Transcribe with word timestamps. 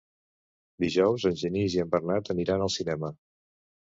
Dijous 0.83 1.27
en 1.31 1.37
Genís 1.41 1.75
i 1.77 1.83
en 1.83 1.91
Bernat 1.93 2.33
aniran 2.35 2.65
al 2.67 2.73
cinema. 2.81 3.13